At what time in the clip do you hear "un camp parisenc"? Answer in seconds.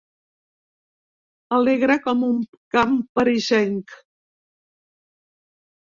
2.31-3.97